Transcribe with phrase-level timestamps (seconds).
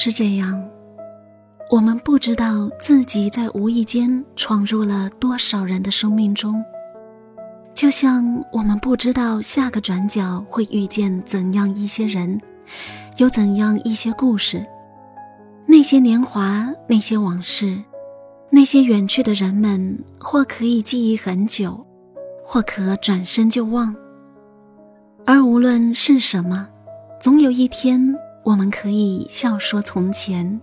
[0.00, 0.64] 是这样，
[1.68, 6.64] 我们不知道自己在无意间闯入了多少人的生命中，
[7.74, 12.40] 就像我们不知道下个转角会遇见怎样一些人，
[13.16, 14.64] 有怎样一些故事。
[15.66, 17.76] 那些年华，那些往事，
[18.50, 21.84] 那些远去的人们，或可以记忆很久，
[22.44, 23.92] 或可转身就忘。
[25.26, 26.68] 而无论是什么，
[27.20, 28.16] 总有一天。
[28.48, 30.58] 我们可以笑说从前。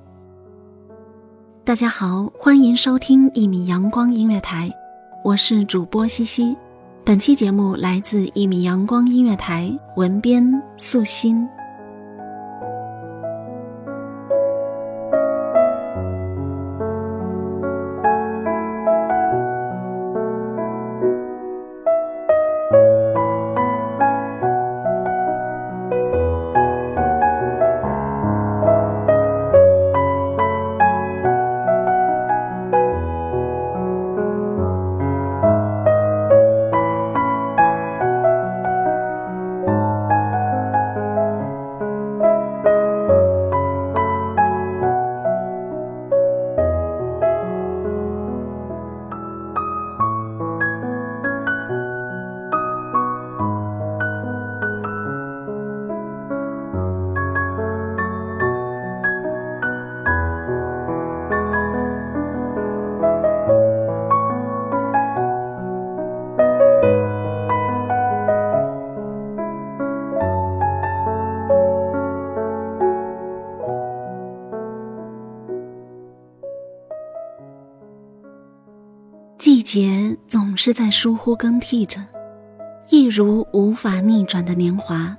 [1.64, 4.72] 大家好，欢迎收听一米阳光音乐台，
[5.23, 6.58] 我是主播西西。
[7.03, 10.44] 本期节目来自一米阳光音乐台，文编
[10.77, 11.47] 素心。
[79.65, 81.99] 节总是在疏忽更替着，
[82.92, 85.17] 一如无法逆转的年华。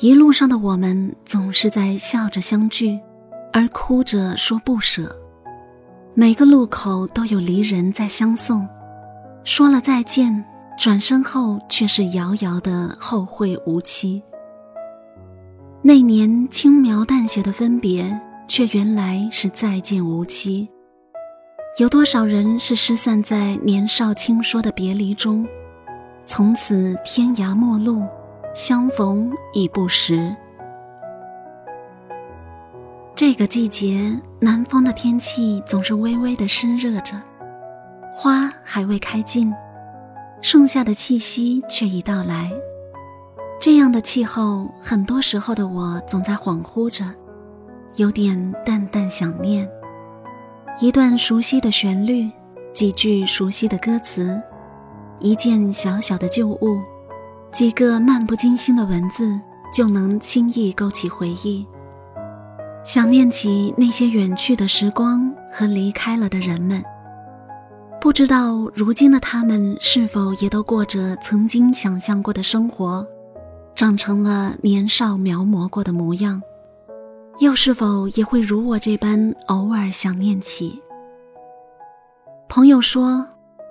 [0.00, 2.98] 一路上的我们总是在笑着相聚，
[3.52, 5.16] 而哭着说不舍。
[6.12, 8.68] 每个路口都有离人在相送，
[9.44, 10.44] 说了再见，
[10.76, 14.20] 转身后却是遥遥的后会无期。
[15.82, 20.68] 那年轻描淡写的分别，却原来是再见无期。
[21.78, 25.46] 有多少人是失散在年少轻说的别离中，
[26.24, 28.02] 从此天涯陌路，
[28.54, 30.34] 相逢已不识。
[33.14, 37.20] 这个季节，南方的天气总是微微的湿热着，
[38.10, 39.52] 花还未开尽，
[40.40, 42.50] 盛夏的气息却已到来。
[43.60, 47.04] 这样的气候，很多时候的我总在恍惚着，
[47.96, 49.68] 有点淡淡想念。
[50.78, 52.30] 一段熟悉的旋律，
[52.74, 54.38] 几句熟悉的歌词，
[55.20, 56.78] 一件小小的旧物，
[57.50, 59.40] 几个漫不经心的文字，
[59.72, 61.66] 就能轻易勾起回忆。
[62.84, 66.84] 想念起那些远去的时光和离开了的人们，
[67.98, 73.06] 不知道如今的他们是否也都过着曾经想象过的生活，
[73.74, 76.42] 长成了年少描摹过的模样。
[77.38, 80.80] 又是否也会如我这般偶尔想念起？
[82.48, 83.26] 朋友说：“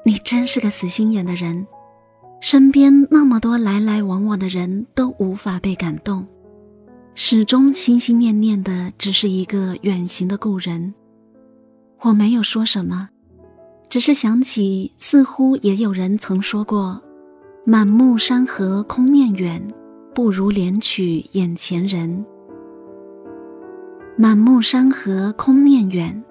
[0.05, 1.65] 你真是个死心眼的人，
[2.41, 6.27] 身边那么多来来往往的人都无法被感动，
[7.15, 10.93] 始终心心念念的只是一个远行的故人。”
[12.01, 13.09] 我没有说什么，
[13.89, 17.01] 只是想起，似乎也有人曾说过
[17.65, 19.59] ：“满目山河空念远，
[20.13, 22.23] 不如怜取眼前人。
[24.17, 26.23] 满目山河空念远，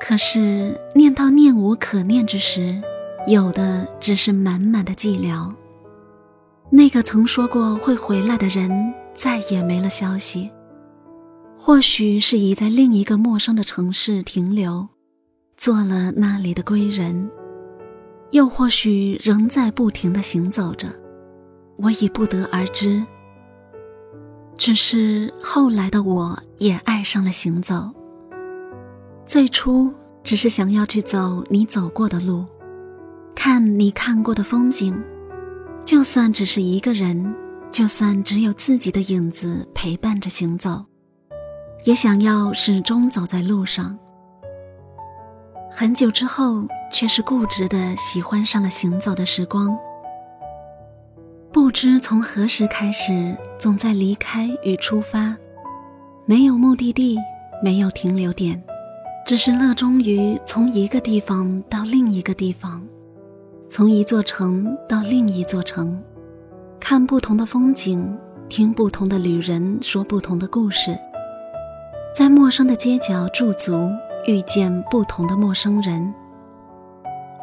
[0.00, 2.80] 可是念到念无可念之时，
[3.26, 5.52] 有的只是满满的寂寥。
[6.70, 10.48] 那个曾说过会回来的人，再也没了消息。
[11.58, 14.86] 或许是已在另一个陌生的城市停留，
[15.56, 17.28] 做了那里的归人；
[18.30, 20.86] 又或许仍在不停的行走着，
[21.76, 23.04] 我已不得而知。
[24.56, 27.90] 只是后来的我也爱上了行走。
[29.26, 29.92] 最初
[30.22, 32.44] 只是想要去走你走过的路，
[33.34, 34.98] 看你看过的风景，
[35.84, 37.34] 就算只是一个人，
[37.70, 40.84] 就算只有自己的影子陪伴着行走。
[41.84, 43.98] 也想要始终走在路上。
[45.70, 49.76] 很久之后，却是固执的喜欢上了行走的时光。
[51.54, 55.36] 不知从何时开始，总在离开与出发，
[56.26, 57.16] 没有目的地，
[57.62, 58.60] 没有停留点，
[59.24, 62.84] 只是乐衷于从一个地方到另一个地方，
[63.68, 65.96] 从一座城到另一座城，
[66.80, 68.12] 看不同的风景，
[68.48, 70.98] 听不同的旅人说不同的故事。
[72.12, 73.88] 在陌生的街角驻足，
[74.26, 76.12] 遇见不同的陌生人。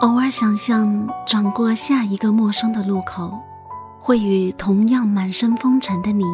[0.01, 3.31] 偶尔想象转过下一个陌生的路口，
[4.03, 6.25] 会与同样满身风尘的你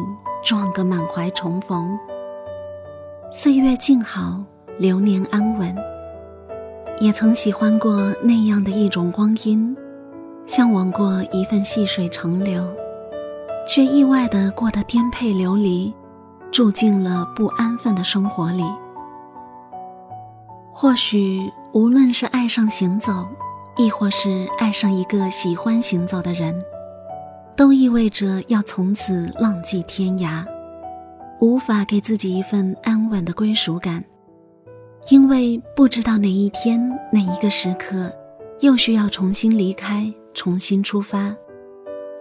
[0.42, 1.98] 撞个满怀重逢。
[3.30, 4.42] 岁月静好，
[4.78, 5.76] 流年安稳。
[6.98, 9.76] 也曾喜欢过那样的一种光阴，
[10.46, 12.66] 向往过一份细水长流，
[13.66, 15.94] 却意外的过得颠沛流离。
[16.50, 18.64] 住进了不安分的生活里。
[20.72, 23.28] 或许，无论是爱上行走，
[23.76, 26.58] 亦或是爱上一个喜欢行走的人，
[27.58, 30.46] 都意味着要从此浪迹天涯，
[31.40, 34.04] 无法给自己一份安稳的归属感，
[35.10, 36.80] 因为不知道哪一天、
[37.12, 38.12] 哪一个时刻，
[38.60, 41.34] 又需要重新离开、重新出发，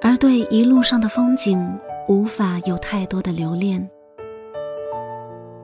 [0.02, 1.72] 而对一路上的风景，
[2.08, 3.88] 无法有太多的留恋。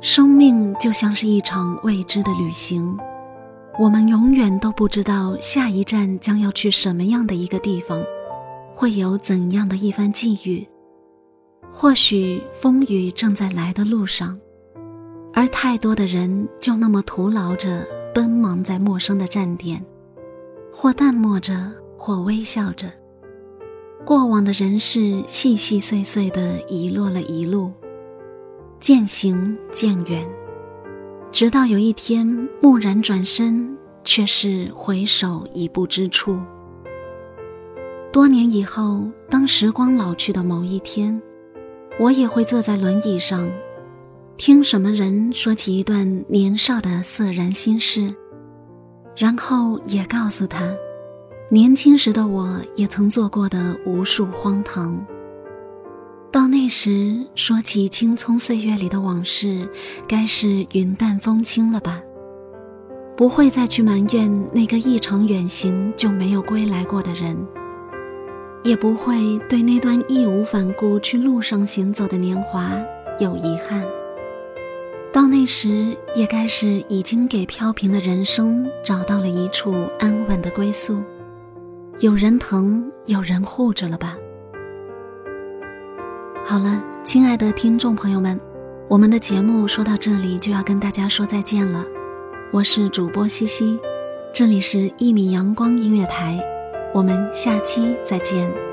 [0.01, 2.95] 生命就像是一场未知的旅行，
[3.79, 7.99] 我们永远都不知道下一站将要去什么样的一个地方，
[8.83, 10.67] 会有怎样的一番际遇。
[11.71, 14.37] 或许风雨正在来的路上，
[15.33, 19.81] 而太多的人就那么徒劳着奔忙在陌生的站点，
[20.69, 22.91] 或淡漠着，或微笑着。
[24.03, 27.71] 过往的人事细细碎碎的遗落了一路。
[28.81, 30.27] 渐行渐远，
[31.31, 32.27] 直到有一天
[32.61, 36.37] 蓦然转身，却是回首已不知处。
[38.13, 41.19] 多年以后，当时光老去的某一天，
[41.99, 43.49] 我也会坐在轮椅上，
[44.37, 48.13] 听什么人说起一段年少的涩然心事，
[49.17, 50.63] 然后也告诉他，
[51.49, 55.03] 年轻时的我也曾做过的无数荒唐。
[56.31, 59.67] 到那时，说起青葱岁月里的往事，
[60.07, 61.99] 该是云淡风轻了吧？
[63.17, 67.35] 不会再去埋怨那个一场远行就没有归来过的人，
[68.63, 72.71] 也不会对那段义无反顾去路上行走的年华
[73.19, 73.83] 有遗憾。
[75.11, 81.03] 到那时，也该是已经给飘萍的人生找到了一处安稳的归宿，
[81.99, 84.17] 有人疼，有人护着了吧？
[86.45, 88.39] 好了，亲爱的听众朋友们，
[88.87, 91.85] 我们的节目说到这里就要跟大家说再见了。
[92.51, 93.77] 我是主播西西，
[94.33, 96.39] 这里是《一米阳光音乐台》，
[96.93, 98.72] 我们下期再见。